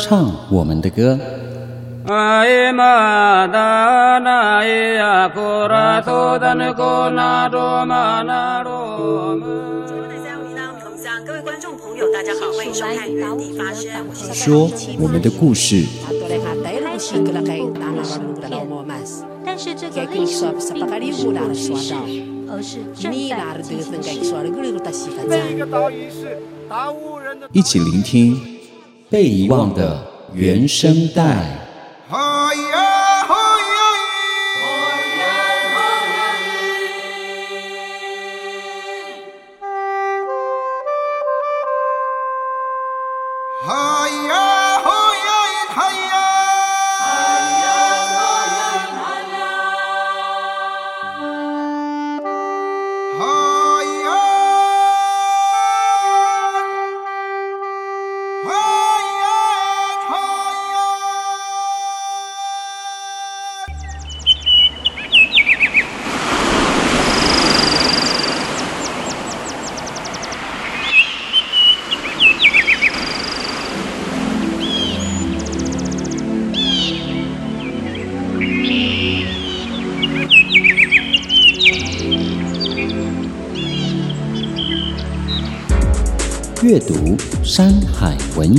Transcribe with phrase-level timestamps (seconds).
[0.00, 1.16] 唱我们的歌。
[11.24, 13.88] 各位观众朋友，大家好，欢迎收看《原地发声》，
[14.34, 15.86] 说我们的故事。
[19.58, 21.94] 但是这个历史并不是故事，
[22.46, 23.90] 而是正在进行
[26.10, 26.36] 式。
[27.52, 28.38] 一起聆听
[29.08, 31.58] 被遗忘的原声带。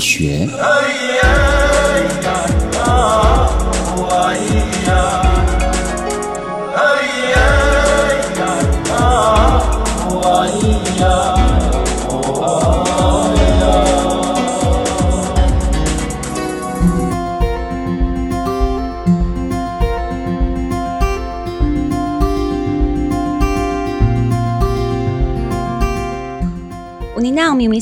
[0.08, 0.46] 学》。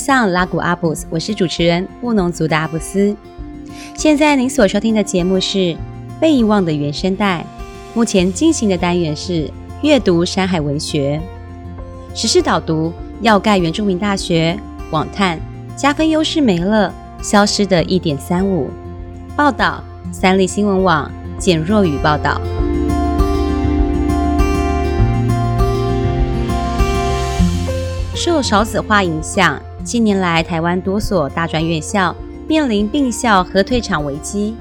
[0.05, 3.17] 上拉古阿布斯，我是主持人布农族的阿布斯。
[3.95, 5.57] 现在您所收听的节目是
[6.19, 7.43] 《被遗忘的原声带》，
[7.95, 9.49] 目前进行的单元是
[9.81, 11.19] 阅读山海文学、
[12.13, 14.55] 时事导读、要盖原住民大学、
[14.91, 15.39] 网探
[15.75, 18.69] 加分优势没了，消失的一点三五
[19.35, 22.39] 报道，三立新闻网简若雨报道。
[28.13, 32.13] 受少子化影响，近年来台湾多所大专院校
[32.47, 34.55] 面临并校和退场危机，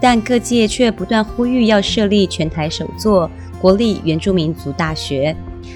[0.00, 3.30] 但各界却不断呼吁要设立全台首座
[3.60, 5.34] 国立原住民族大学，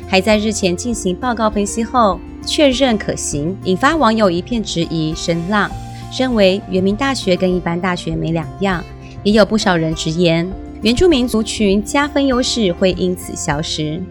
[0.09, 5.71] 还在日前进行报告分析后确认可行，引发网友一片质疑声浪，
[6.19, 8.83] 认为原民大学跟一般大学没两样，
[9.23, 10.51] 也有不少人直言
[10.83, 14.03] 原住民族群加分优势会因此消失。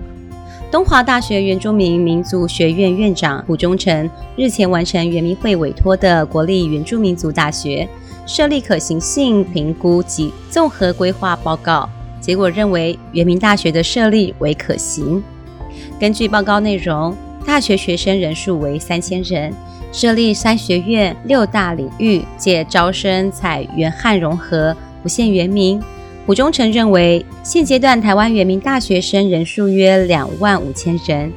[0.70, 7.88] 东华大学原住民民族学院院长胡忠诚日前完成原民会委托的国立原住民族大学
[8.26, 11.90] 设立可行性评估及综合规划报告，
[12.20, 15.24] 结果认为原民大学的设立为可行。
[15.98, 19.54] 根据报告内容，大学学生人数为三千人，
[19.94, 25.82] 设立三学院六大领域，借招生采原汉融合，不限原民。
[26.28, 31.32] 卜忠诚认为，现阶段台湾原民大学生人数约两万五千人，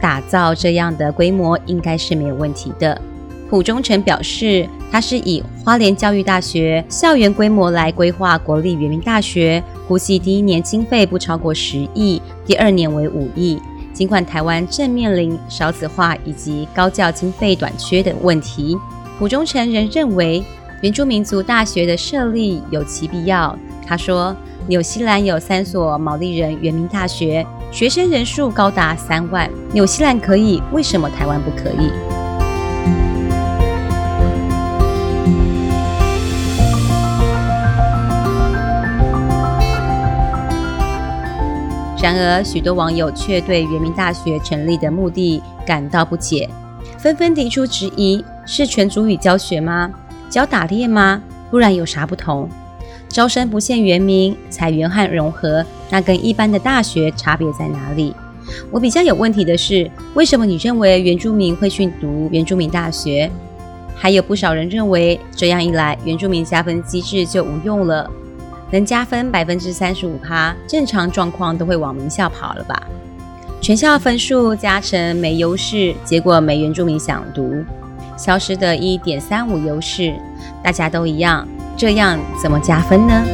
[0.00, 3.02] 打造这样的规模应该是没有问题的。
[3.50, 13.58] 卜忠诚表示，他是以花莲教育大学校园规模来规划国立原民大学，估计第一年经费不超过十亿，第二年为五亿。
[13.92, 18.78] 尽管台湾正面临少子化以及高教经费短缺等问题，
[19.18, 20.44] 卜忠诚仍认为
[20.82, 23.58] 原住民族大学的设立有其必要。
[23.86, 24.34] 他说
[24.66, 29.48] ：“纽西兰有三所毛利人原民大学，学生人数高达三万。
[29.72, 31.90] 纽西兰可以，为什么台湾不可以？”
[42.02, 46.48] 然而，许多网友却对原民大学成立的目的感到不解，
[46.98, 49.92] 纷纷提出质疑：是全族语教学吗？
[50.30, 51.20] 教打猎吗？
[51.50, 52.48] 不然有啥不同？
[53.16, 58.14] 招生不限原民，采原汉融合，那跟一般的大学差别在哪里？
[58.70, 63.30] 我比较有问题的是，为什么你认为原住民会去读原住民大学？
[63.94, 68.10] 还有不少人认为，这样一来，原住民加分机制就无用了，
[68.70, 72.82] 能加分百分之三十五趴，正常状况都会往名校跑了吧？
[73.62, 77.64] 全校分数加成没优势，结果没原住民想读，
[78.18, 80.14] 消失的一点三五优势，
[80.62, 81.48] 大家都一样。
[81.78, 83.24] 这样怎么加分呢？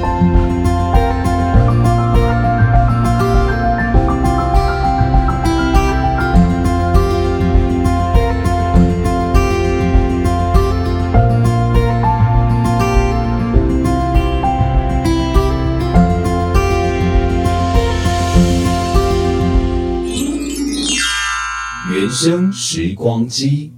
[21.90, 23.72] 原生时光机。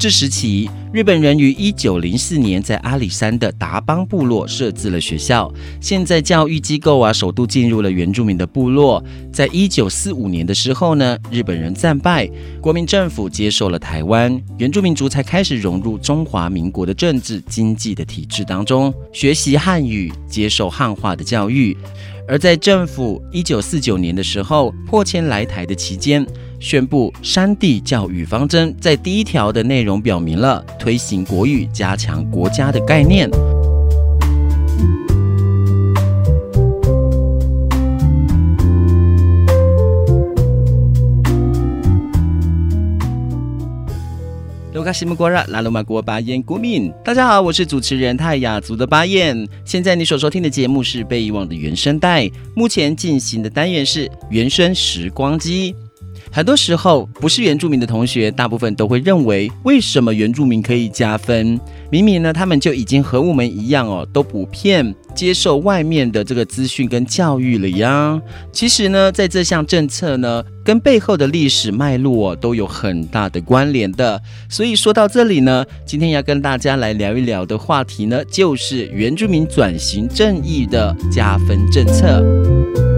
[0.00, 5.52] 治时期，日本人于一九零四年在阿里山的达邦部落设置了学校。
[5.78, 9.04] 现在教育机构啊，首度进入了原住民的部落。
[9.30, 12.26] 在一九四五年的时候呢，日本人战败，
[12.62, 21.76] 国民政府接受了台湾，原住民族才开始融入中华民国的政治经济的体制当中，学习汉语，接受汉化的教育。
[22.26, 26.24] 而在政府一九四九年的时候破迁来台的期间，
[26.60, 33.30] 宣布山地教育方针，在第一条的内容表明了推行国语，加强国家的概念。
[47.02, 49.48] 大家好，我是主持人泰雅族的巴彦。
[49.64, 55.74] 现在你所收听的节目是被遗忘的原声带，目前进行的单元是原声时光机。
[56.32, 61.58] 很多时候，不是原住民的同学，大部分都会认为，为什么原住民可以加分？
[61.90, 68.20] 明明呢，他们就已经和我们一样哦，都普遍接受外面的这个资讯跟教育了呀。
[68.52, 74.22] 其实呢，在这项政策呢，跟背后的历史脉络，都有很大的关联的。
[74.48, 82.89] 所以说到这里呢，今天要跟大家来聊一聊的话题呢，就是原住民转型正义的加分政策。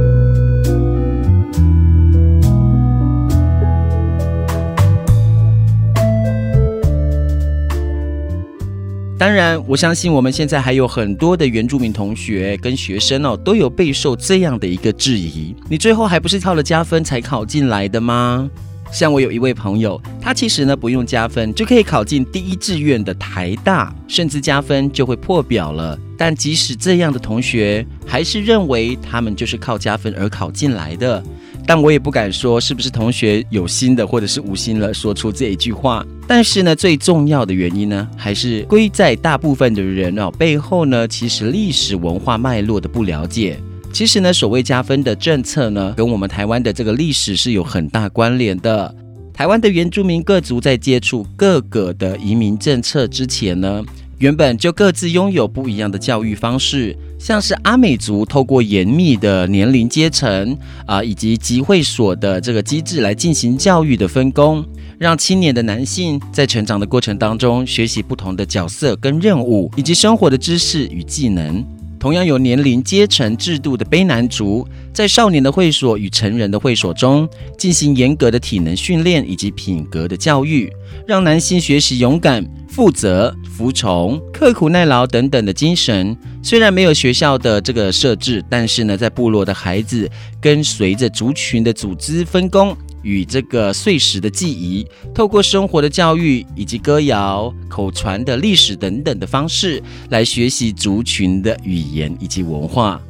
[9.22, 18.50] 当然，我相信我们现在还有很多的原住民同学跟学生哦，都有备受这样的一个质疑：你最后还不是靠了加分才考进来的吗？
[18.92, 25.98] 像我有一位朋友，他其实呢不用加分就可以考进第一志愿的台大，甚至加分就会破表了。
[26.18, 31.24] 但即使这样的同学，还是认为他们就是靠加分而考进来的。
[31.64, 36.04] 但我也不敢说是不是同学有心的，或者是无心了说出这一句话。
[36.26, 43.58] 但是呢，最重要的原因呢，还是归在大部分的人哦背后呢，其实历史文化脉络的不了解。
[43.92, 48.92] 其实呢，所谓加分的政策呢，跟我们台湾的这个历史是有很大关联的。
[49.34, 53.84] 台湾的原住民各族在接触各个的移民政策之前呢，
[54.18, 60.56] 原本就各自拥有不一样的教育方式，像是阿美族透过严密的年龄阶层
[60.86, 64.64] 啊，以及集会所的这个机制来进行教育的分工，
[64.98, 71.62] 让青年的男性在成长的过程当中学习不同的角色跟任务，以及生活的知识与技能。
[72.02, 80.68] 同样有年龄阶层制度的卑南族，在少年的会所与成人的会所中进行严格的体能训练以及品格的教育，
[81.06, 82.44] 让男性学习勇敢。
[82.66, 103.00] 负责、服从、刻苦耐劳等等的精神，虽然没有学校的这个设置，但是呢，在部落的孩子跟随着族群的组织分工与这个碎石的记忆，透过生活的教育以及歌谣、口传的历史等等的方式来学习族群的语言以及文化。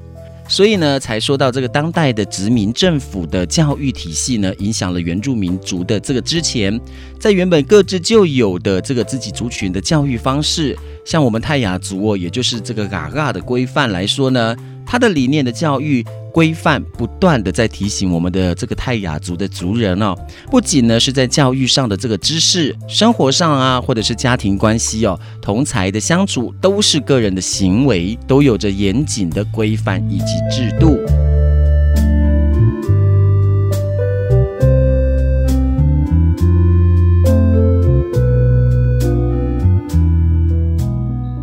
[0.48, 6.78] 所以呢，才说到这个当代的殖民政府的教育体系呢，影响了原住民族的这个之前，
[7.18, 16.04] 在原本各自就有的这个自己族群的教育方式，像我们泰雅族哦，也就是这个嘎嘎的规范来说呢，它的理念的教育。
[16.32, 20.16] 规范不断的在提醒我们的这个泰雅族的族人哦，
[20.50, 30.98] 不仅呢是在教育上的这个知识，生活上啊，或者是家庭关系哦，同才的相处，都是个人的行为，都有着严谨的规范以及制度。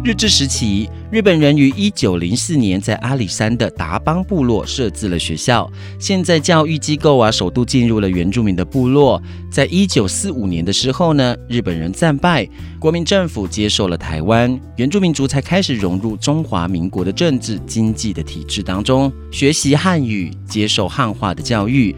[0.09, 5.71] 日治时期，日本人于一九零四年在阿里山的达邦部落设置了学校。
[5.99, 9.21] 现在教育机构啊，首度进入了原住民的部落。
[9.51, 12.49] 在一九四五年的时候呢，日本人战败，
[12.79, 21.95] 国民政府接受了台湾，原住民族才开始融入中华民国的政治经济的体制当中，学习汉语，接受汉化的教育。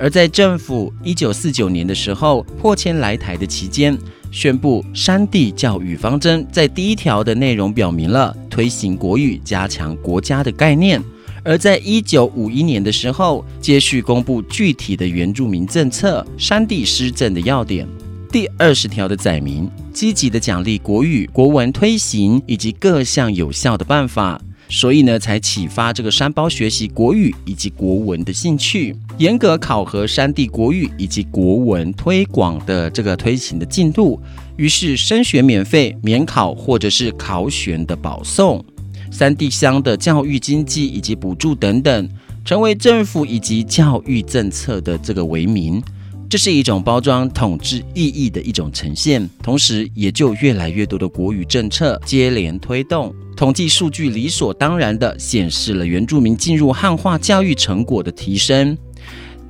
[0.00, 3.96] 而在政府一九四九年的时候破迁来台的期间，
[4.32, 11.00] 宣布山地教育方针，在第一条的内容表明了推行国语，加强国家的概念。
[11.44, 17.86] 而在一九五一年的时候，接续公布具体的原住民政策、山地施政的要点。
[18.30, 24.40] 第二十条的载明，积极的奖励国语、国文推行以及各项有效的办法。
[24.70, 34.20] 所以呢，才启发这个山胞学习国语以及国文的兴趣，严格考核山地国语以及国文推广的这个推行的进度。
[34.56, 38.64] 于是升学免费、免考或者是考选的保送，
[39.10, 42.08] 山地乡的教育经济以及补助等等，
[42.44, 45.82] 成为政府以及教育政策的这个为民。
[46.28, 53.14] 这是一种包装统治意义的一种呈现，同时也就越来越多的国语政策接连推动。
[53.36, 58.76] 统计数据理所当然地显示了原住民进入汉化教育成果的提升，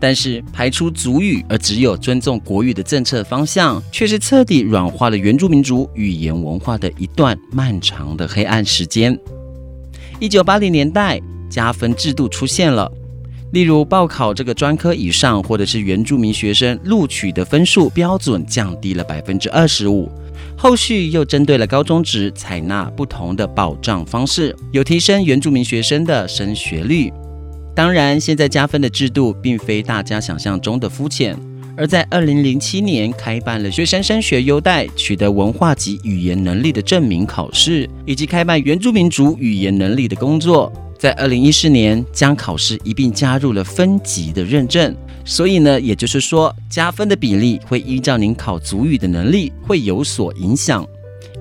[0.03, 9.17] 但是排除族语而只有尊重国语的政策方向，却是彻底软化了原住民族语言文化的一段漫长的黑暗时间。
[10.19, 12.91] 一九八零年代，加分制度出现了。
[13.53, 20.11] 例如报考这个专科以上，或者是原住民学生录取的分数标准降低了百分之二十五。
[20.57, 27.13] 后续又针对了高中职采纳不同的保障方式，有提升原住民学生的升学率。
[27.75, 31.37] 当然，现在加分的制度并非大家想象中的肤浅。
[31.75, 40.71] 而在二零零七年开办了学生升学优待、取得文化及语言能力的证明考试，以及开办原住民族语言能力的工作。
[40.99, 50.87] 在二零一四年，将考试一并加入了分级的认证，所以呢，也就是说，加分的比例会依照您考族语的能力会有所影响。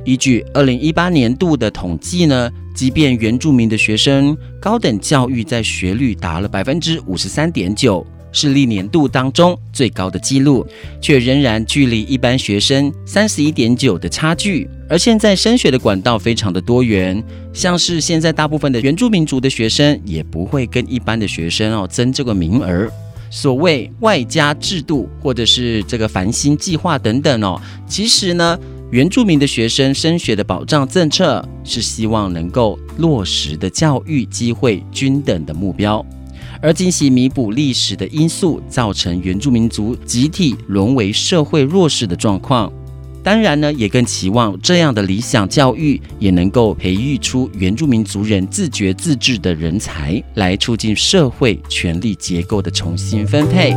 [0.06, 8.06] 依据二零一八年度的统计呢，即便原住民的学生高等教育在学率达了百分之五十三点九。
[8.34, 10.66] 是历年度当中最高的纪录，
[11.01, 14.70] 却仍然距离一般学生三十一点九的差距。
[14.90, 22.90] 而现在升学的管道非常的多元，像是现在大部分的原住民族的学生也不会跟一般的学生哦争这个名额。
[23.30, 28.58] 所谓外加制度或者是这个繁星计划等等哦，其实呢，
[28.92, 36.06] 原住民的学生升学的保障政策是希望能够落实的教育机会均等的目标。
[36.62, 42.72] 而进行弥补历史的因素，造成原住民族集体沦为社会弱势的状况。
[43.24, 53.74] 当然呢，也更期望这样的理想教育也能够培育出原住民族人自觉自治的人才，来促进社会权力结构的重新分配。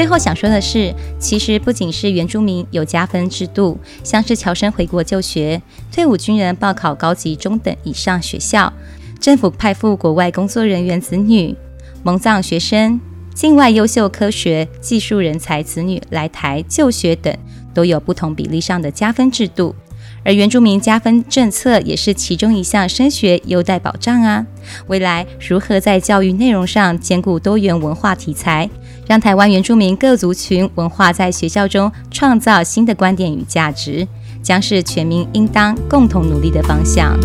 [0.00, 5.60] 最后想说的是，其实不仅是原住民有加分制度，像是侨生回国就学、
[5.92, 8.72] 退伍军人报考高级中等以上学校、
[9.20, 11.54] 政府派赴国外工作人员子女、
[12.02, 12.98] 蒙藏学生、
[13.34, 17.36] 境外优秀科学技术人才子女来台就学等，
[17.74, 19.74] 都有不同比例上的加分制度。
[20.24, 24.46] 而原住民加分政策也是其中一项升学优待保障啊。
[24.86, 28.68] 未来如何在教育内容上兼顾多元文化题材？
[29.06, 34.06] 让台湾原住民各族群文化在学校中创造新的观点与价值，
[34.42, 37.18] 将是全民应当共同努力的方向。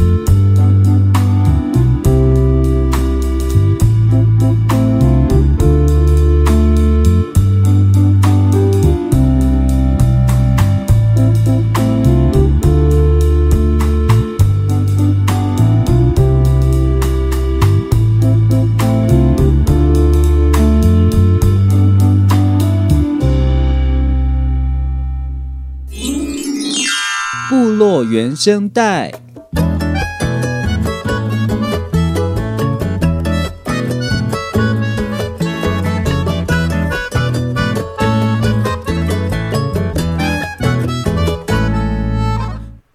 [28.04, 29.12] 原声带。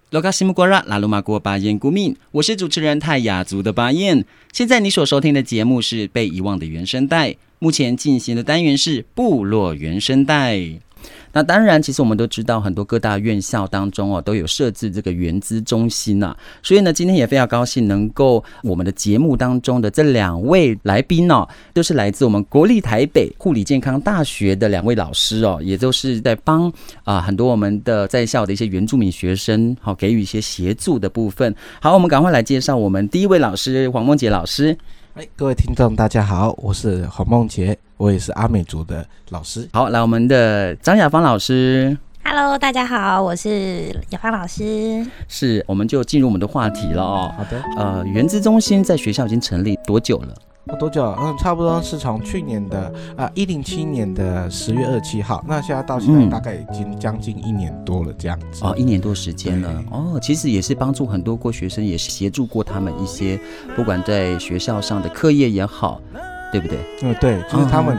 [0.09, 4.25] 罗卡西木瓜拉拉鲁玛国巴彦古敏，我是主持人泰雅族的巴彦。
[4.51, 10.59] 现在你所收听的节目是被遗忘的原声带，目前进行的单元是部落原声带。
[11.33, 16.35] 那当然，其实我们都知道，很多各大院校当中哦，都有设置这个原资中心呐。
[16.61, 26.71] 所以呢，今天也非常高兴能够我们的节目当中的这两位来宾哦，都是来自我们国立台北护理健康大学的两位老师哦，也都是在帮
[27.03, 31.55] 啊很多我们的在校的一些原住民学生好给予一些协助的部分。
[31.81, 34.77] 好，我们赶快来介绍我们第一位老师黄梦洁老师。
[35.13, 39.69] 哎，各位听众，大家好，我是黄梦洁，我也是阿美族的老师。
[39.73, 41.95] 好，来我们的张雅芳老师。
[42.23, 45.05] Hello，大家好，我是雅芳老师。
[45.27, 47.31] 是，我们就进入我们的话题了哦。
[47.37, 47.61] 好的。
[47.77, 50.33] 呃，原资中心在学校已经成立多久了？
[50.79, 51.15] 多久？
[51.19, 58.65] 嗯，差不多是从去年的啊一零七年的十月二十七号，那现在到现在大概已经将近一年多了，这样子。
[58.65, 59.83] 哦，一年多时间了。
[59.91, 63.39] 哦，其实也是帮助很多过学生，也是协助过他们一些，
[63.75, 66.01] 不管在学校上的课业也好，
[66.51, 66.77] 对不对？
[67.01, 67.97] 嗯，对，就是他们。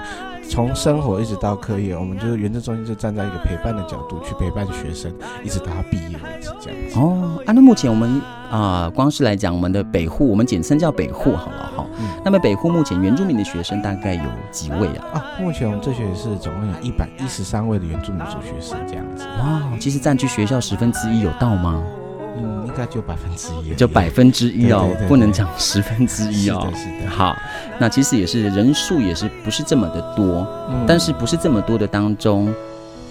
[0.50, 5.10] 从生活一直到课业，我们就是原子中心就站在一个陪伴的角度去陪伴学生，
[5.42, 6.98] 一直到他毕业为止这样子。
[6.98, 11.86] 哦，啊，那目前我们啊、呃，光是来讲我们的北户，我们简称叫北户好了哈。
[11.96, 12.06] 嗯。
[12.24, 15.06] 那么北户目前原住民的学生大概有几位啊？
[15.14, 19.24] 啊，目前我们这学期是总共有一百一十三位的原住民族学生这样子。
[19.38, 21.82] 哇，其实占据学校十分之一有到吗？
[22.36, 26.60] 嗯，应该就百分之一，就百分之一哦，不能讲十分之一哦。
[26.66, 27.10] 是的，是的。
[27.10, 27.36] 好，
[27.78, 32.52] 那其实也是人数也是不是这么的多，嗯，但是不是这么多的当中。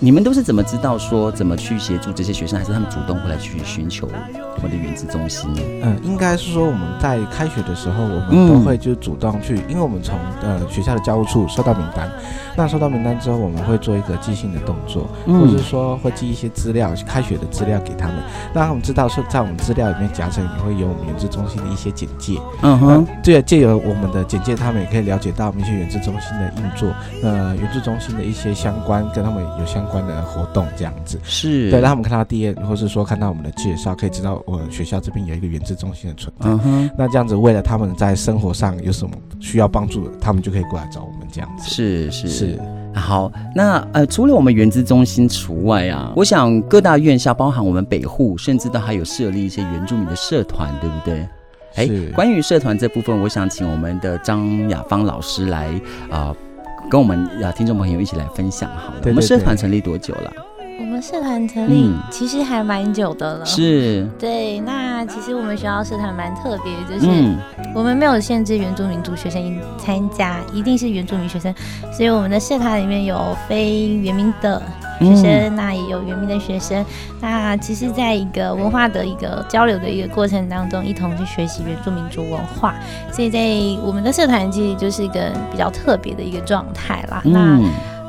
[0.03, 4.10] 你们都是怎么知道说怎么去协助这些学生，还是他们主动过来去寻求
[4.55, 5.62] 我们的原子中心呢？
[5.84, 12.10] 嗯，应该是说我们在开学的时候，我们都会就主动去，嗯、因为我们从呃学校的教务处收到名单，
[12.58, 18.15] 那收到名单之后，我们会做一个寄信的动作，嗯、或者是说会寄一些资料，开学的资料给他们，
[18.55, 22.39] 让他们知道说在我们资料里面夹层也会有我们原子中心的一些简介。
[22.63, 26.89] 嗯哼，这个借由我们的简介，他们也可以了解到我们一些原子中心的运作，
[27.22, 29.90] 呃，原子中心的一些相关跟他们有相关。
[29.91, 36.50] 关的活动这样子是对，让他们看到第一，或是说看到我们的介绍，可以知道我学校这边有一个原子中心的存在。
[36.50, 41.69] 嗯哼，那这样子，为了他们在生活上有什么需要帮助的，他们就可以过来找我们这样子。
[41.69, 42.60] 是是是，
[42.95, 51.27] 好，那呃，除了我们原子中心除外啊，我想各大院校，包含我们北户，甚至都还有设立一些原住民的社团，对不对？
[51.75, 55.67] 哎，关于社团这部分，我想请我们的张雅芳老师来
[56.10, 56.29] 啊。
[56.29, 56.36] 呃
[56.89, 59.00] 跟我们啊听众朋友一起来分享好了。
[59.01, 60.31] 对对对，我们社团成立多久了？
[60.80, 63.46] 我们社团成立其实还蛮久的了。
[63.46, 64.07] 是。
[64.20, 67.07] 对，那其实我们学校社团蛮特别，就是
[67.74, 71.53] 我们没有限制原住民族学生参加，一定是原住民学生，
[71.92, 74.62] 所以我们的社团里面有非原民的。
[75.00, 76.86] 学生，那也有原民的学生，
[77.20, 82.75] 那其实在一个文化的一个交流的一个过程当中，一同去学习原住民族文化，
[83.12, 83.40] 所以在
[83.81, 87.20] 我们的社团其实就是一个比较特别的一个状态啦。
[87.25, 87.60] 嗯、那，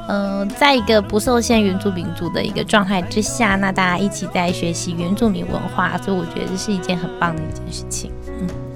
[0.09, 8.11] 呃，在一个不受限原住民族的一个状态之下，那大家一起在学习原住民文化，所以我觉得这是一件很棒的一件事情。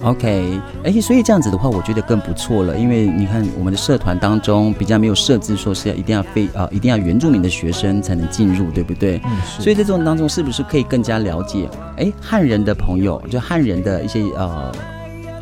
[0.03, 9.21] OK，而且所以这样子的话，我觉得更不错了，因为你看我们的社团当中比较没有设置说是要一定要非啊、呃、一定要原住民的学生才能进入，对不对？
[9.25, 11.69] 嗯，所以在这种当中，是不是可以更加了解？
[11.97, 14.71] 哎，汉人的朋友，就汉人的一些呃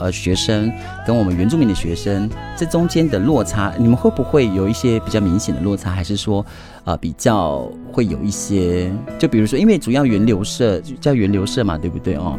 [0.05, 0.71] 呃学生，
[1.07, 5.91] 跟我们原住民的学生这中间的落差，你们会不会有一些比较明显的落差？
[5.91, 6.45] 还是说
[6.85, 8.93] 呃比较会有一些？
[9.19, 12.39] 就比如说，因为主要源流社叫源流社嘛，对不对哦？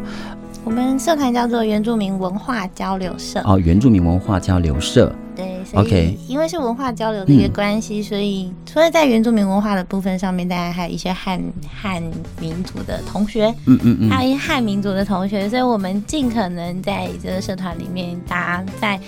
[0.64, 3.40] 我们社团叫做原住民文化交流社。
[3.44, 5.12] 哦，原住民文化交流社。
[5.72, 6.18] 对，OK。
[6.28, 12.02] 因为是文化交流的一个关系，嗯、所以除了在原住民文化的部分上面，大家还有一些汉汉
[12.40, 19.00] 民族的同学，嗯嗯嗯，还有一些汉民族的同学，所以我们尽可能在这个社团里面，大家在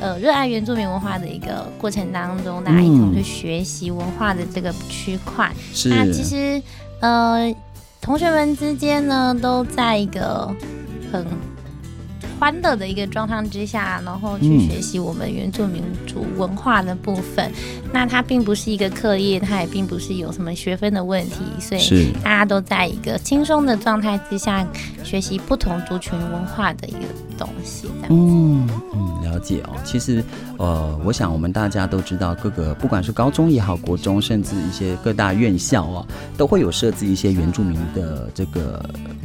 [0.00, 5.50] 呃热爱原住民文化的一个过程当中，大家一同去学习文化的这个区块。
[5.86, 6.62] 那其实
[7.00, 7.54] 呃，
[8.00, 10.54] 同学们之间呢，都在一个。
[11.12, 11.24] 很
[12.38, 17.50] 欢乐的一个状况之下，然后去学习我们原住民族文化的部分。
[17.50, 24.66] 嗯、那它并不是一个课业，它也并不是有什么学分的问题，所以大家都在一个轻松的状态之下
[25.02, 27.00] 学习不同族群文化的一个
[27.38, 27.88] 东西。
[28.08, 29.70] 嗯嗯，了解哦。
[29.84, 30.22] 其实
[30.58, 38.84] 呃，我想我们大家都知道，各个不管是高中也好，国中，甚至一些各大院校啊，都会有设置一些原住民的这个。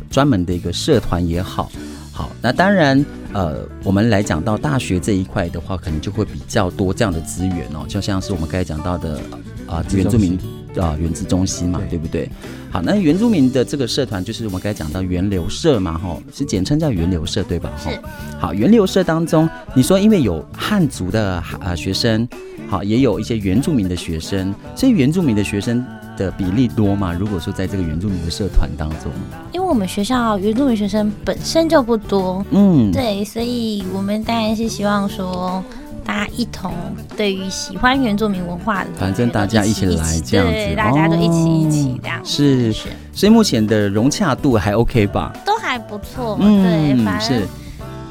[0.09, 1.71] 专门的一个社团也好，
[2.13, 9.17] 好，那当然，呃，我们来讲到大学这一块的话，可能就会比较多这样的资源哦，就像是我们刚才讲到的
[9.65, 10.37] 啊、呃，原住民
[10.79, 12.29] 啊，原子中心嘛，对，对不对？
[12.69, 17.71] 好，那原住民的这个社团就是我们刚才讲到源流社嘛，吼，是简称叫源流社，对吧？
[17.77, 17.91] 哈，
[18.39, 22.27] 好，源流社当中，你说因为有汉族的啊、呃、学生，
[22.69, 25.83] 好，也有一些原住民的学生，所以原住民的学生。
[26.17, 27.13] 的比例多吗？
[27.17, 29.09] 如果说在这个原住民的社团当中，
[29.53, 35.63] 因为我们学校原住民学生本身就不多，嗯，对，所以我们当然是希望说
[36.05, 36.73] 大家一同
[37.15, 45.31] 对于喜欢原住民文化的，反正大家一起来这样子，对，大家都一起一起这样子，是是，所以目前的融洽度还 OK 吧？
[45.45, 47.47] 都还不错，嗯，对，反正是。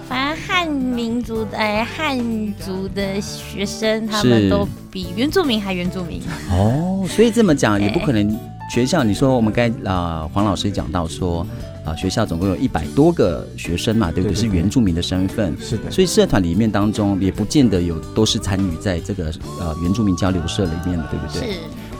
[0.08, 2.18] 反正汉民民族的哎汉
[2.58, 7.06] 族的学生，他们都比原住民还原住民哦。
[7.08, 8.38] 所以这么讲也不可能。
[8.72, 11.44] 学校，你说我们该啊、呃，黄老师讲到说
[11.84, 14.34] 啊、呃，学校总共有一百多个学生嘛，对不对？
[14.34, 15.90] 是原住民的身份，是的。
[15.90, 21.52] 所以社团里面当中也不见得有都是参与在这个呃原住民交流社里面的，对不对？
[21.52, 21.58] 是。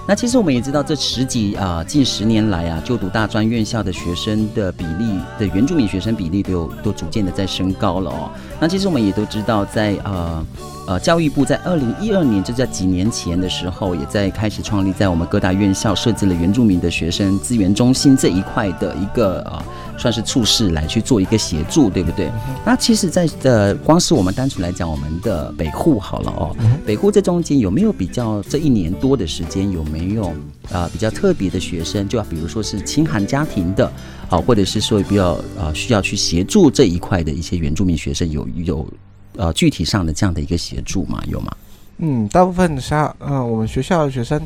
[0.09, 8.31] 那其实我们也知道，这十几啊、呃、近十年来啊，就读大专院校的学生的比例的原住民学生比例都有都逐渐的在升高了哦。
[8.61, 10.47] 那其实我们也都知道在，在呃。
[10.87, 19.63] 呃，教育部在二零一二年，就在几年前的时候，也在开始创立在我们各大院校设置了原住民的学生资源中心这一块的一个呃，
[19.97, 22.29] 算是处室来去做一个协助，对不对？
[22.65, 30.33] 那其实，在呃，光是我们单纯来讲，我们的北户好了哦，北户这中间有没有比较这一年多的时间有没有啊、
[30.73, 33.91] 啊、比较特别的学生，就要比如说是清寒家庭的，
[34.29, 38.89] 好，或者是说比较呃需要去协助这一块的一些原住民学生有有。
[39.37, 41.23] 呃，具体上的这样的一个协助吗？
[41.29, 41.57] 有吗？
[41.99, 44.39] 嗯，大部分像嗯，我们学校的学生。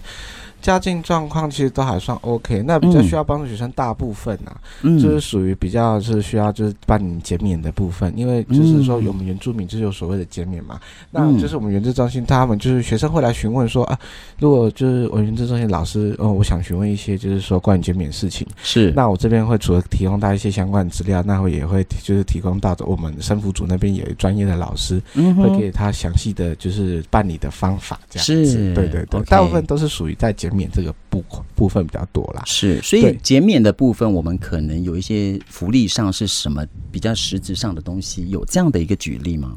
[0.65, 10.81] 家境状况其实都还算 OK，那比较需要帮助学生大部分啊，嗯、就是属于比较是需要就是办理减免的部分，因为就是说我们原住民就是有所谓的减免嘛，
[11.13, 13.99] 嗯、那就是我们原住中心他们就是学生会来询问说啊，
[14.39, 30.54] 如果就是我们原住中心老师哦，我想询问一些就是说关于减免事情，是，那我这边会除了提供到一些相关的资料，那会也会就是提供到我们生辅组那边有专业的老师，嗯，会给他详细的就是办理的方法这样子，对对对大部分都是属于在减。
[30.55, 31.23] 免这个部
[31.55, 39.57] 部分比较多啦，是，所以减免的部分，我们可能有一些福利上是什么比较实质上的东西，有这样的一个举例吗？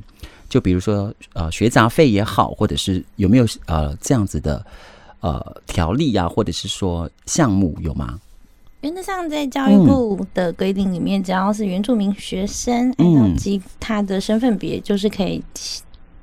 [0.50, 4.66] 就比如说呃学杂费也好，或者是有没有呃这样子的
[5.20, 8.20] 呃条例啊，或者是说项目有吗？
[8.82, 15.44] 原则上在教育部的规定里面，嗯、只要是原住民学生，按照其他的身份别，就是可以。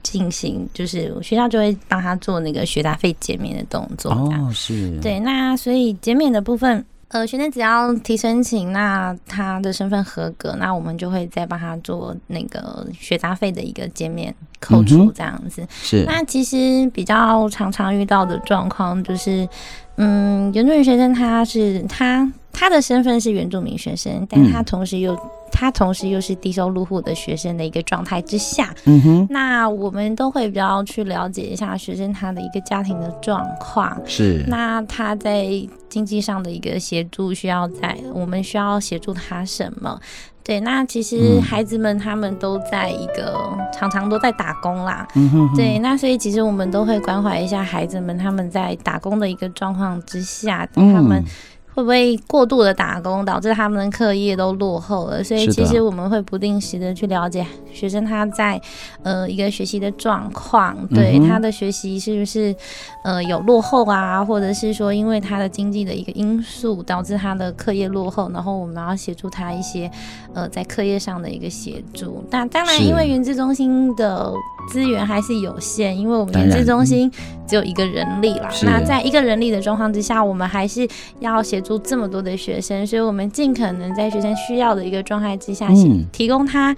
[0.04, 15.66] 进行就是学校就会帮他做那个学杂费减免的动作哦，是对，那所以减免的部分，呃，学生只要提申请，那他的身份合格，那我们就会再帮他做那个学杂费的一个减免扣除这样子。
[15.70, 19.48] 是，那其实比较常常遇到的状况就是，
[19.96, 25.18] 嗯，原住民学生他是他他的身份是原住民学生，但他同时又。
[25.56, 35.46] 他同时又是低收入户的学生的一个状态之下，嗯哼，那我们都会比较去了解一下学生他的一个家庭的状况，是，那他在
[35.88, 39.96] 经济上的一个协助需要在，我们需要协助他什么？
[40.42, 51.24] 对，那其实孩子们他们都在一个、嗯、常常都在打工啦，嗯哼哼，对，那所以其实我们都会关怀一下孩子们他们在打工的一个状况之下，他们。
[51.74, 55.24] 嗯会不会过度的打工导致他们的课业都落后了？
[55.24, 58.60] 所以其实我们会不定时的去了解学生他在
[59.02, 62.54] 呃一个学习的状况，对、嗯、他的学习是不是
[63.02, 69.90] 呃有落后啊，或者是说因为他的经济的一个因素导致他的课业落后，然后我们要协助他一些
[70.32, 72.24] 呃在课业上的一个协助。
[72.30, 74.32] 那当然，因为原资中心的
[74.70, 77.10] 资源还是有限，因为我们研制中心
[77.48, 78.48] 只有一个人力啦。
[78.62, 80.86] 那在一个人力的状况之下，我们还是
[81.18, 81.64] 要协。
[81.64, 86.76] 助这么多的学生，所以我们尽可能在学生需要的一个状态之下，嗯、提供他。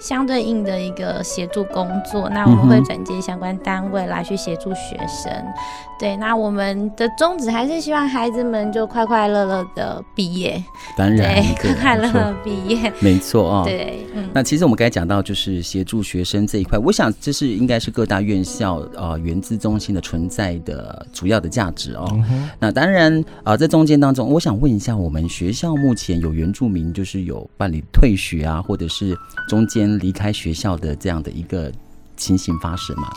[0.00, 5.30] 相对应的一个协助工作，那我们会转接相关单位来去协助学生。
[5.30, 5.52] 嗯、
[5.98, 10.62] 对，那我们的宗旨还是希望孩子们就快快乐乐的毕业。
[10.96, 13.64] 当然，对，快快乐乐毕业，没错啊、哦。
[13.66, 14.30] 对，嗯。
[14.32, 22.08] 那其实我们刚才讲到就是协助学生这一块，我想这是应该是各大院校呃原资中心的存在的主要的价值哦。
[22.30, 29.14] 嗯、那当然啊、呃，在中间当中，我想问一下，我们学校目前有原住民就是有办理退学啊，或者是
[29.46, 29.89] 中间。
[29.98, 31.70] 离开学校的这样的一个
[32.16, 33.10] 情形发生吗？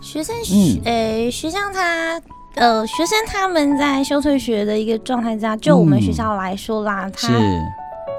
[0.00, 2.20] 学生嗯欸，学校他，
[2.54, 7.40] 呃，学生他们在休退学的一个状态下，就我们学校来说啦，嗯、他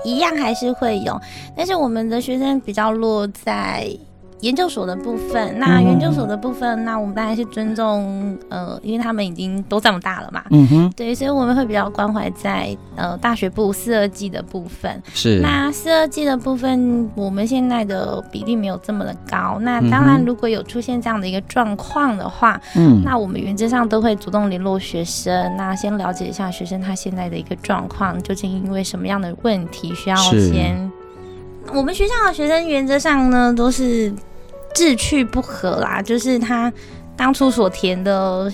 [0.03, 3.89] 一样还是会有，是但是我们的学生比较落在。
[4.41, 15.01] 研究所的部分，那研究所的部分，嗯、那我们当然是尊重，呃，因为他们已经都这么大了嘛，嗯哼，对，所以我们会比较关怀在呃大学部四二季的部分。
[15.13, 19.57] 是，那四二季的部分，我们现在的比例没有这么的高。
[19.61, 30.91] 那当然，如果有出现这样的一个状况的话，嗯，那我们原则上都会主动联络学生，那先了解一下学生他现在的一个状况，究竟因为什么样的问题需要先。
[31.73, 34.13] 我们学校的学生原则上呢，都是
[34.77, 36.71] 志趣不合啦，就是他
[37.15, 38.53] 当初所填的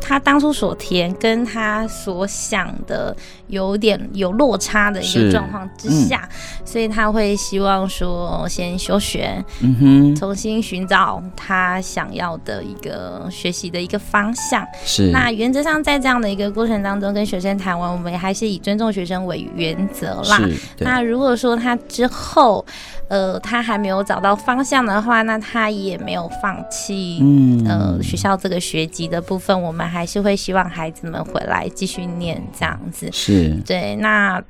[0.00, 3.14] 他当初所填跟他所想的
[3.46, 14.66] 有点有落差的一个状况之下，嗯、所以他会希望说先休学，嗯哼，重新寻找他想要的一个学习的一个方向。
[14.84, 20.40] 是，那原则上在这样的一个过程当中，跟学生谈完，我们还是以尊重学生为原则啦。
[20.78, 22.64] 那如果说他之后，
[23.10, 33.10] 呃，他还没有找到方向的话，那他也没有放弃，嗯，呃，学校这个学籍的部分，我们还是会希望孩子们回来继续念这样子。
[33.12, 34.42] 是，对，那。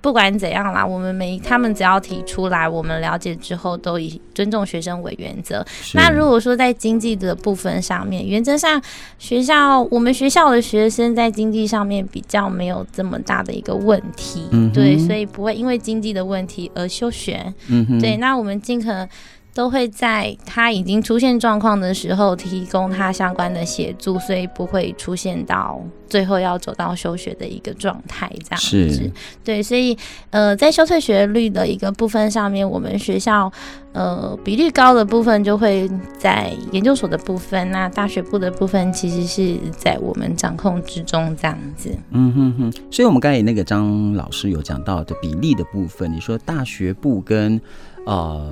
[0.00, 5.64] 不管怎样啦，我们每他们只要提出来，我们了解之后都以尊重学生为原则。
[5.94, 8.80] 那如果说在经济的部分上面，原则上
[9.18, 17.52] 学校我们学校的学生在经济上面比较没有这么大的一个问题，嗯、对，所以不会因为经济的问题而休学。
[17.68, 19.08] 嗯，对，那我们尽可能。
[19.52, 29.10] 都会在他已经出现状况的时候提供他相关的协助，所以不会出现到最后要走到休学的一个状态这样子。
[29.44, 29.96] 对，所以
[30.30, 33.50] 呃，在休退学率的一个部分上面，我们学校
[33.92, 41.90] 呃比率高的部分就会在研究所的部分，那大学部的部分其实是在我们掌控之中这样子。
[42.10, 47.60] 嗯哼哼，所以我们刚才那个张老师有讲到的比例的部分，你说大学部跟
[48.06, 48.48] 呃。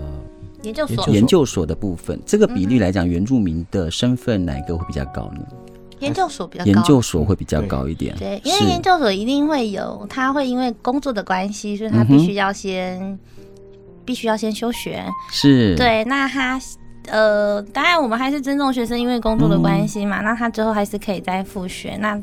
[0.62, 5.40] 研究所研究所的部分，这个比例来讲，原住民的身份哪个会比较高呢？
[6.00, 8.14] 研究所比较高，研究所会比较高一点。
[8.18, 13.18] 对，因为研究所一定会有，他会因为工作的关系，所以他必须要先、嗯、
[14.04, 15.04] 必须要先休学。
[15.30, 16.04] 是，对。
[16.04, 16.60] 那他
[17.06, 20.24] 呃，当然我们还是尊重学生，因为工作的关系嘛、嗯。
[20.24, 21.96] 那他之后还是可以再复学。
[22.00, 22.14] 那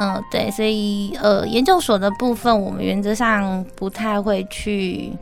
[0.00, 5.12] 嗯、呃，对，所以呃，研究所的部分，我们原则上不太会去。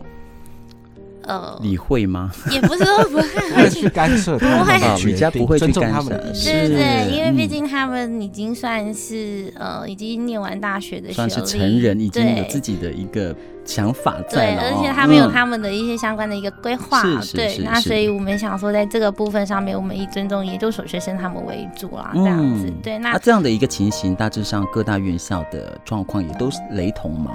[1.27, 2.31] 呃，理会吗？
[2.51, 6.11] 也不是说不会 去干涉，不会，比较不会去干涉。
[6.11, 13.35] 对对对，因为毕竟他们已经算是呃，已经念完大学的学历，算是成人，已经有自己的一个
[13.65, 17.03] 想法在而且他们有他们的一些相关的一个规划。
[17.05, 22.73] 嗯、对，那所以我们想说，在这个部分上面，我们以尊重研究所学生他们为主啦，这样子。
[22.83, 27.33] 对，那、啊、这样的一个情形，大致上各大院校的状况也都是雷同吗？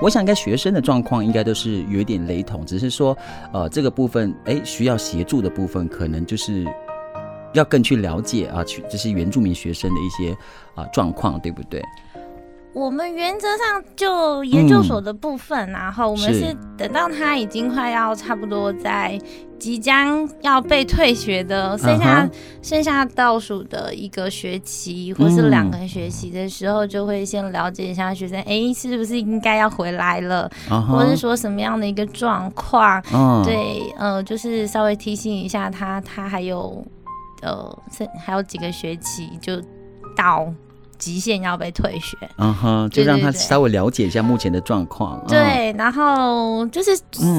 [0.00, 3.16] 我想，应该学生的状况应该都是有一点雷同，只是说，
[3.52, 6.64] 呃，这个部分，哎，需要协助的部分，可能就是
[7.52, 10.36] 要更去了解啊，去这些原住民学生的一些
[10.74, 11.82] 啊状况，对不对？
[12.74, 19.18] 我们原则上就研究所的部分，嗯，然后我们是等到他已经快要差不多在
[19.58, 22.30] 即将要被退学的，剩下，嗯，
[22.62, 33.02] 剩下倒数的一个学期或是两个学期的时候，就会先了解一下学生，哎，嗯，是不是应该要回来了，嗯，或者是说什么样的一个状况？
[33.12, 36.84] 嗯，对，呃，就是稍微提醒一下他，他还有
[37.42, 39.60] 呃，剩还有几个学期就
[40.16, 40.52] 到。
[40.98, 45.22] 极限要被退学，嗯哼，就让他稍微了解一下目前的状况。
[45.28, 46.90] 对，对，对，然后就是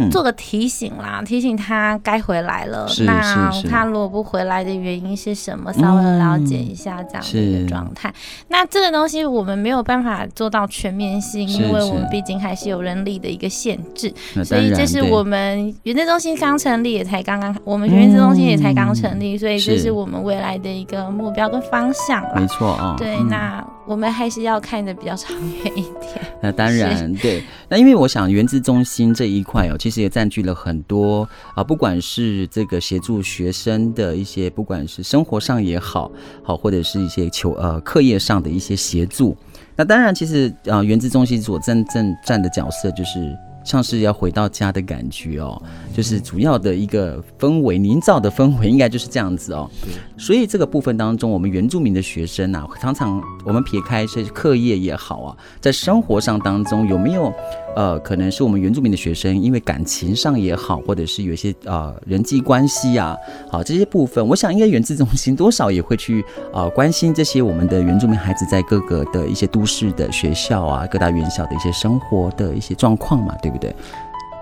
[0.10, 2.88] 做个提醒啦，嗯、提醒他该回来了。
[3.06, 5.74] 那他如果不回来的原因是什么？
[5.74, 8.14] 稍微了解一下这样的一个状态。
[8.48, 14.14] 那这个东西我们没有办法做到全面性，因为我们毕竟还是有人力的一个限制。
[14.46, 22.34] 所以这是我们原子中心刚成立，也才刚刚，我们原子中心也才刚成立，所以这是我们未来的一个目标跟方向啦。
[22.36, 23.49] 没错啊，对，那。
[23.86, 26.22] 我们还是要看的比较长远一点。
[26.42, 27.44] 那当然，对。
[27.68, 36.12] 那因为我想，原资中心这一块哦，其实也占据了很多啊，不管是这个协助学生的一些，不管是生活上也好，
[36.44, 39.36] 好或者是一些求呃课业上的一些协助。
[39.76, 43.38] 那当然，其实啊，原资中心所真正站的角色就是。
[43.64, 45.62] 像是要回到家的感觉哦，
[45.94, 49.70] 就是主要的一个氛围营造的氛围，应该就是这样子哦。
[50.18, 57.32] 所以这个部分当中，我们原住民的学生啊，常常我们撇开一些课业也好啊，在生活上当中有没有
[57.76, 63.16] 呃，可能是我们原住民的学生，因为感情上也好，或者是有一些呃人际关系啊，
[63.50, 73.70] 好这些部分，我想应该原自中心多少也会去呃关心这些我们的原住民孩子在各个的一些都市的学校啊，各大院校的一些生活的一些状况嘛，对不对？
[73.70, 73.76] 对，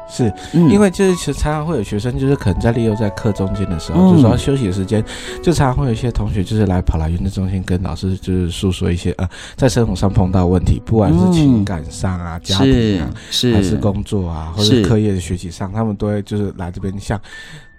[0.10, 5.04] 是因为就是其实常常会有学生，就是可能在利用在课中间的时候，嗯、就是说休息的时间，
[5.44, 17.20] 就常常会有一些同学就是来跑来运动中心跟老师就是诉说一些呃，在生活上碰到问题，不管是情感上啊、嗯、家庭啊，是还是工作啊，或者课业的学习上，他们都会就是来这边向。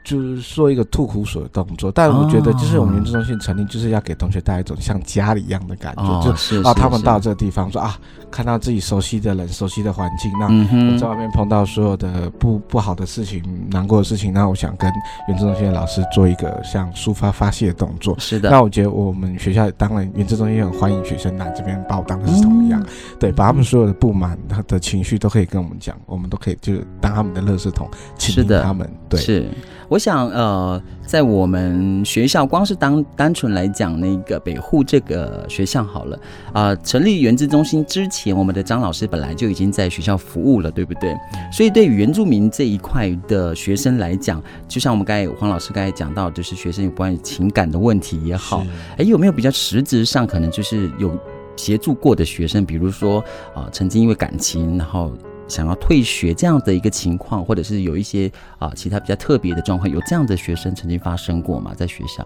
[0.09, 7.94] 就是说一个吐苦水的动作，但我觉得就是我们原住中心成立就是要给同学带来一种像家里一样的感觉，哦、就是啊，他们到这个地方说啊，
[8.31, 14.90] 看到自己熟悉的人、熟悉的环境，那我在外面碰到所有的不不好的事情、难过的事情，那我想跟
[15.29, 18.16] 原住中心的老师做一个像抒发发泄的动作。
[18.18, 22.87] 是的，那我觉得我们学校当然原住中心很欢迎学生来这边把我当成是同样，嗯、
[23.21, 28.88] 对，把他们所有的不满、他的情绪都可以跟我们讲，我们都可以就是当他们的垃圾桶，倾听他们。
[29.11, 29.47] 对，是。
[29.88, 36.16] 我想，呃，在我们学校，光是单单纯来讲，那个北护这个学校好了，
[36.53, 41.16] 啊、呃，成立原资中心之前，我们的张老师本来就已经在学校服务了，对不对？
[41.51, 48.66] 所以，对于原住民这一块的学生来讲，就像我们刚才黄老师刚才讲到，就是学生有关于情感的问题也好，
[48.98, 51.18] 哎，有没有比较实质上可能就是有
[51.57, 53.20] 协助过的学生，比如说
[53.55, 55.12] 啊、呃，曾经因为感情，然后。
[55.49, 61.73] 想要退学这样的一个情况，或者是有一些啊其他比较特别的状况，有这样的学生曾经发生过吗？
[61.75, 62.25] 在学校？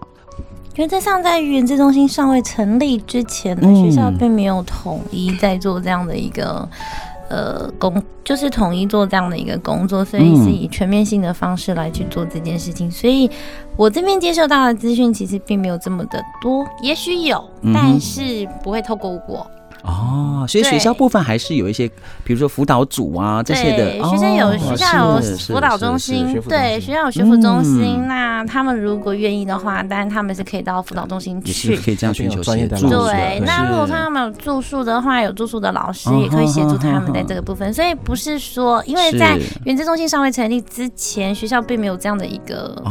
[0.75, 6.67] 因为在上，在原资中心尚未成立之前呢，学校并没有统一在做这样的一个
[7.29, 12.89] 呃工，就是统一做这样的一个工作，所以是以全面性的方式来去做这件事情。
[12.89, 13.29] 所以
[13.77, 19.45] 我这边接受到的资讯其实并没有这么的多，也许有，但是不会透过我。
[19.83, 21.87] 哦，所以学校部分还是有一些，
[22.23, 23.93] 比如说辅导组啊这些的。
[24.03, 27.99] 学生有、哦、学校有辅导中心，对，学校有学辅中心。
[27.99, 32.87] 嗯、那他们如果愿意的话，当然他们是可以到辅导中心去，可以这样寻求协助。
[32.87, 37.73] 对，那如果他们有住宿的话，有住宿的老师也可以协助他们在这个部分。
[37.73, 42.81] 所以不是说，因为在原子中心尚未成立之前，学校并没有这样的一个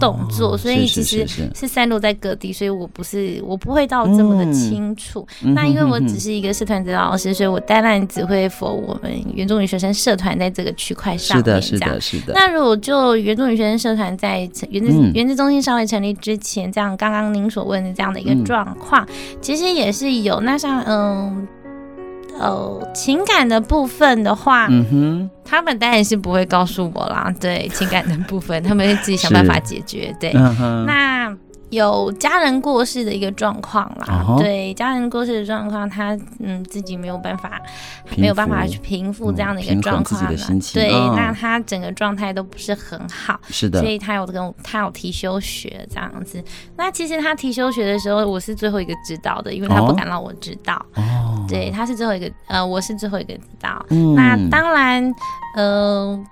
[0.00, 1.24] 动作，所以其实
[1.54, 2.52] 是散落在各地。
[2.52, 5.24] 所以我不是，我不会到这么的清楚。
[5.44, 6.31] 嗯、那因为我只是。
[6.32, 11.44] 一个社团指导老师，所以我当然只会 for 我们原住民学生社团在这个区块上面。
[11.44, 12.32] 是的，是的，是的。
[12.34, 14.40] 那如果就原住民学生社团在
[14.70, 20.40] 原资原子中心尚未成立之前，这样刚刚您所问的这样的一个状况，嗯、其实也是有。
[20.40, 21.46] 那像嗯
[22.38, 27.32] 哦情感的部分的话，嗯哼，他们当然是不会告诉我啦。
[27.40, 30.14] 对情感的部分，他们会自己想办法解决。
[30.18, 31.36] 对，嗯、那。
[31.72, 34.38] 有家人过世的一个状况啦，uh huh.
[34.38, 37.58] 对家人过世的状况，他嗯自己没有办法，
[38.14, 40.38] 没有办法去平复这样的一个状况了。
[40.74, 46.44] 对，哦、那他整个状态都不是很好，是的，所以他有跟他有提休学这样子。
[46.76, 50.74] 那其实他提休学的时候，我是最后一个知道的，因为他不敢让我知道。
[50.94, 53.82] 哦，对，他是最后一个，呃，我是最后一个知道。
[53.88, 55.02] 嗯、那当然，
[55.56, 56.24] 嗯、呃。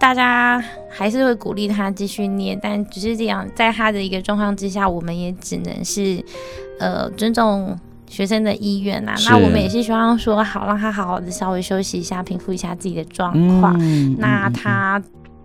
[0.00, 6.24] 大家还是会鼓励他继续念，但只是这样，在他的一个状况之下，我们也只能是，
[6.80, 9.14] 呃，尊重学生的意愿呐。
[9.28, 13.76] 那我们也是希望说，好，让他好好的稍微休息一下，平复一下自己的状况。
[13.78, 15.00] 嗯、那他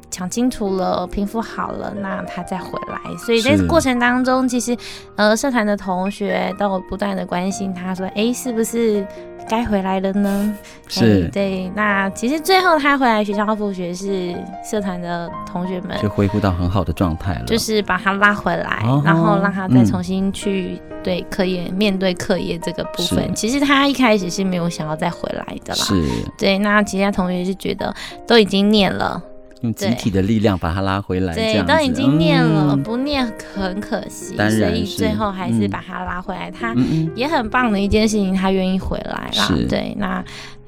[0.09, 3.17] 想清楚了，平复好了，那他再回来。
[3.17, 4.75] 所以在过程当中，其实，
[5.17, 9.05] 呃，社团的同学都不断的关心他，说，哎，是不是？
[9.47, 10.55] 该回来了呢，
[10.87, 11.71] 是对。
[11.75, 23.33] 那其实最后他回来学校复学是社团的同学们就恢复到很好的状态了，就是把他拉回来，哦、然后让他再重新去对课业、嗯、面对课业这个部分。
[23.35, 26.03] 其实他一开始是没有想要再回来的啦，是。
[26.37, 27.93] 对，那其他同学是觉得
[28.27, 29.21] 都已经念了。
[29.65, 36.49] 用集体的力量把他拉回来，对，都已经念了，嗯、不念很可惜，所以最后还是把他拉回来。
[36.49, 36.75] 嗯、他
[37.15, 39.49] 也很棒的一件事情，他愿意回来啦。
[39.67, 40.23] 对，那。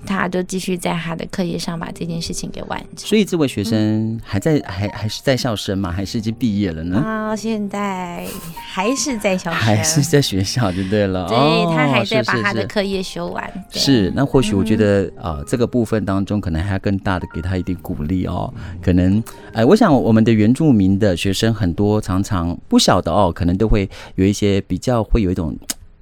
[0.07, 3.05] 他就继续在他的课业上把这件事情给完成。
[3.07, 5.91] 所以这位学生还在，嗯、还还是在校生吗？
[5.91, 6.97] 还是已经毕业了呢？
[6.97, 11.27] 啊，现在还是在校生，还是在学校就对了。
[11.27, 11.37] 对，
[11.75, 13.45] 他还在把他的课业修完。
[13.69, 18.53] 是，是，是，是，那或许我觉得啊、嗯呃，这个部分当中可能还要更大的给他一点鼓励哦。
[18.81, 25.55] 可能哎、呃，我想我们的原住民的学生很多，常常不晓得哦，可能都会有一些比较会有一种。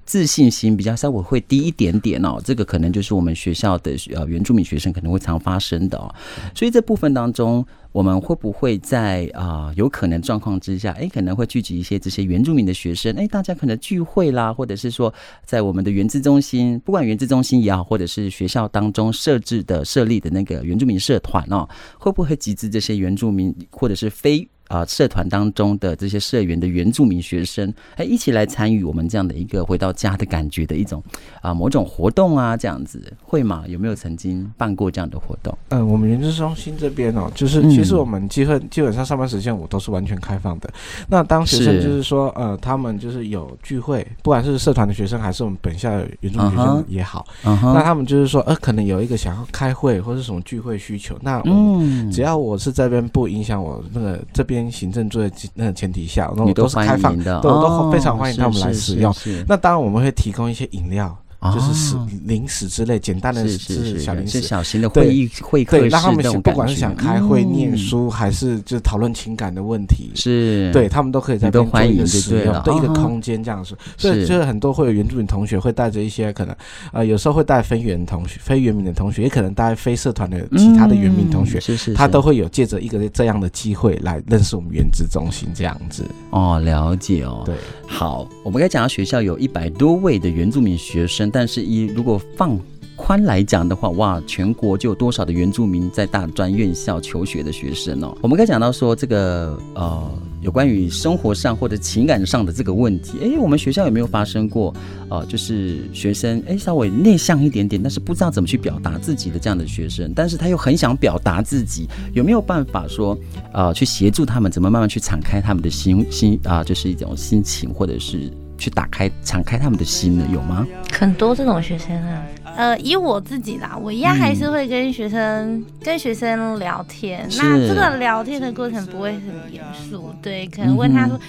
[0.06, 6.14] 自信心比较稍微会低一点点哦，这个可能就是我们学校的呃原住民学生可能会常发生的哦，
[6.54, 15.12] 所以这部分当中，我们会不会在啊、有可能状况之下，哎，可能会聚集一些这些原住民的学生，哎，大家可能聚会啦，或者是说
[15.44, 24.48] 在我们的原资中心，不管原资中心也好，或者是学校当中设置的设立的那个原住民社团哦，会不会集资这些原住民或者是非？
[24.68, 31.02] 啊，社团当中的这些社员的原住民学生，哎，一起来参与我们这样的一个回到家的感觉的一种
[31.40, 33.64] 啊，某种活动啊，这样子会吗？
[33.68, 35.56] 有没有曾经办过这样的活动？
[35.68, 40.68] 嗯、呃，我们原住中心这边哦，就是其实我们基本基本上上班时间我都是完全开放的。
[41.08, 54.55] 那当学生就是说，是呃，他们就是有聚会，不管是社团的学生还是我们本校的原住民学生也好，uh huh, uh huh、那他们就是说，呃，可能有一个想要开会或者什么聚会需求，那嗯，只要我是这边不影响我那个这边。
[54.56, 59.14] 边行政作业那前提下，那我都是开放的，都都非常欢迎他们来使用。
[59.46, 61.16] 那当然我们会提供一些饮料。
[61.54, 73.76] 就是是零食之类简单的，是小零食，小型的会议会客室，让他们不管是想开会、念书，还是就是讨论情感的问题，是对他们都可以在这边做一个使用，对一个空间这样子。
[73.96, 76.56] 所以就是很多会有原住民同学会带着一些可能，
[76.92, 86.04] 呃，有时候会带非原同学、非原民的同学，也可能带非社团的其他的原民同学，是是，他都会有借着一个这样的机会来认识我们原子中心这样子。
[86.30, 87.42] 哦，了解哦。
[87.44, 87.54] 对，
[87.86, 92.58] 好，我们该讲到学校有一百多位的原住民学生，但是以如果放
[92.96, 98.16] 宽来讲的话，哇，全国就有多少的原住民在大专院校求学的学生哦？
[98.22, 100.10] 我们该讲到说这个呃，
[100.40, 104.72] 有关于生活上或者情感上的这个问题，哎，我们学校有没有发生过
[105.10, 113.14] 呃，就是学生哎稍微内向一点点，但是不知道怎么去表达自己的这样的学生，但是他又很想表达自己，有没有办法说
[113.52, 118.32] 呃，去协助他们怎么慢慢去敞开他们的心心啊，就是一种心情或者是。
[118.58, 120.26] 去打开、敞开他们的心呢？
[120.32, 120.66] 有吗？
[120.92, 122.22] 很多这种学生啊，
[122.56, 127.28] 呃，以我自己啦，我一样还是会跟学生、嗯、跟学生聊天。
[127.38, 131.20] 那这个聊天的过程不会很严肃，对，可能问他说：“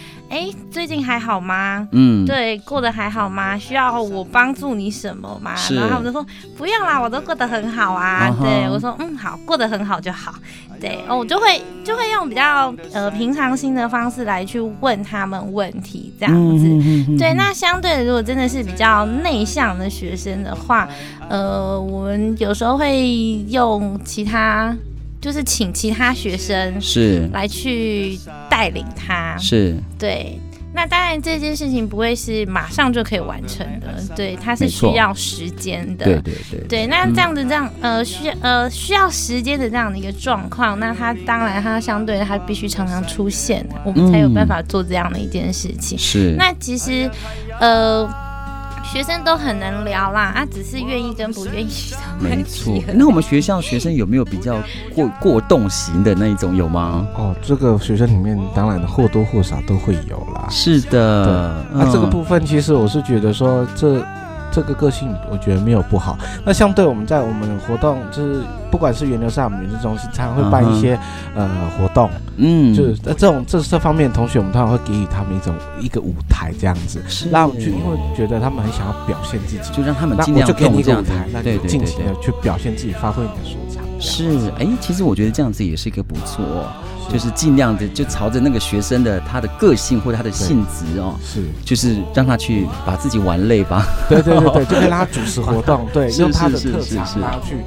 [0.69, 1.87] 最近还好吗？
[1.91, 3.57] 嗯，对，过得还好吗？
[3.57, 6.25] 需要我帮助你什么吗？”是然后他们就说
[6.57, 8.29] ：“不用啦，我都过得很好啊。
[8.29, 10.35] Uh ”对我说：“嗯，好，过得很好就好。”
[10.79, 17.17] 对哦，我就会就会用比较呃平常心的方式来去问他们问题，这样子。
[17.17, 20.87] 对，那相对的，如果真的是比较内向的学生的话，
[21.29, 23.07] 呃，我们有时候会
[23.49, 24.75] 用其他，
[25.19, 30.39] 就是请其他学生是来去带领他，是对。
[30.73, 36.05] 那当然，这件事情不会是马上就可以完成的，对，它是需要时间的。
[36.05, 36.59] 对对对。
[36.67, 45.97] 对，那这样子这样呃需呃需要时间的这样的一个状况，那它当然它相对它必须常常出现，我们才有办法做这样的一件事情。
[45.97, 46.35] 是。
[46.37, 47.09] 那其实
[47.59, 48.26] 呃。
[48.91, 51.97] 学生都很能聊啦，啊，只是愿意跟不愿意的。
[52.19, 54.61] 没错，那我们学校学生有没有比较
[54.95, 57.05] 过过动型的那一种有吗？
[57.15, 60.47] 哦，这个学生里面当然或多或少都会有啦。
[60.49, 64.03] 是的，那、嗯啊、这个部分其实我是觉得说这。
[64.57, 66.17] 这个个性我觉得没有不好。
[66.43, 68.41] 那相对我们在我们的活动，就是
[68.71, 70.99] 不管是原流上我们原资中心，常常会办一些、uh.
[71.35, 83.83] 呃活动，嗯，就是在这种这这方面的同学，我们通常会给予他们一种一个舞台这样子，是让我们去，因为觉得他们很想要表现自己，就让他们尽量就给你一个舞台，那就尽情的去表现自己，发挥你的所长。
[83.99, 86.65] 是，哎，其实我觉得这样子也是一个不错哦。
[87.11, 93.85] 就是尽量的，就朝着那个学生的他的个性或者他的性质哦，是，就是让他去把自己玩累吧。
[94.09, 97.57] 对对对对，就可以让他主持活动， 对，用他的特长让他去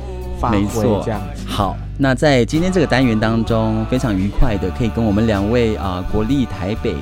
[0.41, 1.77] 发挥，这样好。
[2.03, 6.95] 那在今天这个单元当中，非常愉快的可以跟我们两位啊、呃，国立台北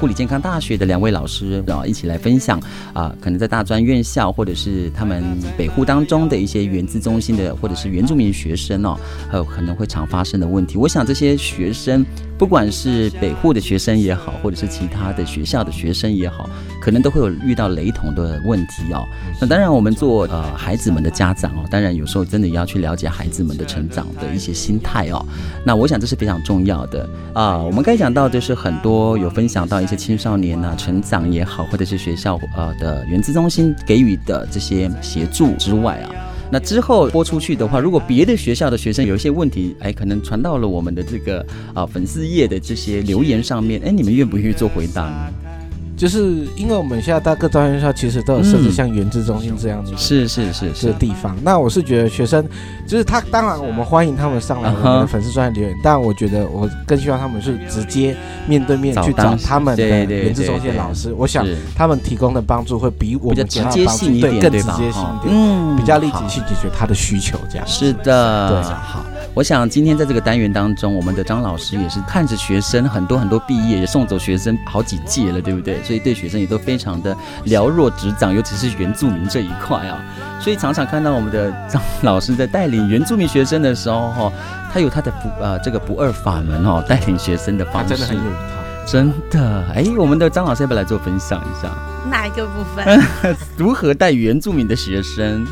[0.00, 2.58] 护理健康大学的两位老师啊、呃，一起来分享
[2.94, 5.22] 啊、呃，可能在大专院校或者是他们
[5.58, 8.98] 北护当中的一些原资中心的或者是原住民学生哦，
[9.30, 10.78] 还有可能会常发生的问题。
[10.78, 12.02] 我想这些学生，
[12.38, 16.48] 不管是北护的学生也好，或者是其他的学校的学生也好，
[16.80, 19.04] 可能都会有遇到雷同的问题哦。
[19.38, 24.45] 那当然，我们做呃孩子们的家长哦，当然有时候真的也要去了解孩子们的成长的一些。
[24.46, 25.24] 些心态哦，
[25.64, 27.58] 那我想这是非常重要的啊。
[27.58, 36.10] 我们该讲到就是很多有分享到一些青少年啊成长也好，或者是学校呃的原资中心给予的这些协助之外啊，
[36.50, 41.44] 那之后播出去的话，如果别的学校的学生有一些问题，哎，可能传到了我们的这个
[41.74, 45.45] 啊粉丝页的这些留言上面，哎，你们愿不愿意做回答呢？
[45.96, 51.34] 就是因为我们现在大各专院校其实都有设置像原子中心这样子，是是是是地方。
[51.42, 52.46] 那我是觉得学生，
[52.86, 58.14] 就是他当然我们欢迎他们上来我们的粉丝专业留言，但我觉得我更希望他们是直接
[58.46, 61.14] 面对面去找他们的原子中心的老师。
[61.16, 67.66] 我想他们提供的帮助会比我们直接性一点，更直接性一点，嗯，比较立即去解决他的需求这样。
[67.66, 69.02] 是的，对，好。
[69.36, 75.82] 我想今天在这个单元当中，我们的张老师也是看着学生很多很多毕业，也送走学生好几届了，对不对？
[75.84, 77.14] 所以对学生也都非常的
[77.44, 80.02] 了若指掌，尤其是原住民这一块啊。
[80.40, 84.32] 所以常常看到我们的张老师在带领原住民学生的时候，哈，
[84.72, 88.22] 他有他的不呃这个不二法门哦，带领学生的方式真的很有
[88.88, 89.64] 真的。
[89.74, 91.70] 哎，我们的张老师要不要来做分享一下？
[92.10, 93.36] 哪一个部分？
[93.54, 95.46] 如何带原住民的学生？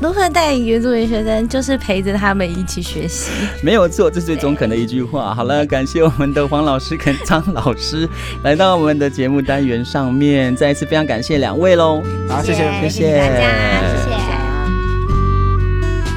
[0.00, 3.30] 如何带领原住民学生，就是陪着他们一起学习，
[3.62, 5.34] 没有错，这是最中肯的一句话。
[5.34, 8.08] 好了，感谢我们的黄老师跟张老师
[8.42, 12.02] 来到我们的节目单元上面，再一次非常感谢两位喽。
[12.26, 13.42] 好，谢谢，谢谢大家，
[13.94, 14.16] 谢谢。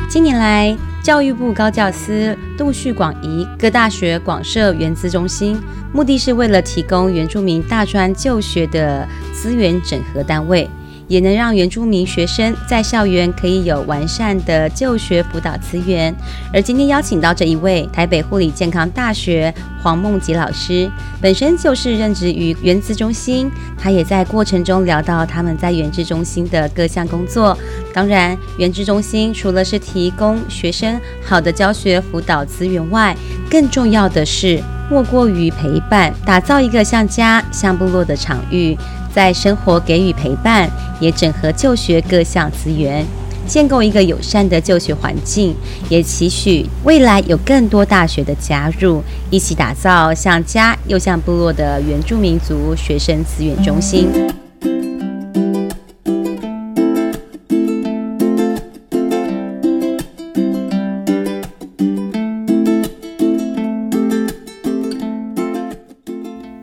[0.09, 0.73] 近年来，
[1.03, 5.61] 教育部高教司陆续广移各大学广设原资中心，
[5.91, 10.69] 目的是为了提供原住民大专就学的资源整合单位。
[11.13, 16.11] 也能让原住民学生在校园可以有完善的就学辅导资源。
[16.51, 20.89] 而今天邀请到这一位台北护理健康大学黄梦吉老师，
[21.21, 27.55] 本身就是任职于原资中心，他也在过程中聊到他们在原资中心的各项工作。
[27.93, 33.15] 当然，原资中心除了是提供学生好的教学辅导资源外，
[33.51, 34.59] 更重要的是
[34.93, 38.77] 莫过于陪伴，打造一个像家、像部落的场域。
[39.11, 40.69] 在生活给予陪伴，
[40.99, 43.03] 也整合就学各项资源，
[43.47, 45.55] 建构一个友善的就学环境，
[45.89, 54.09] 也期许未来有更多大学的加入，一起打造像家又像部落的原住民族学生资源中心。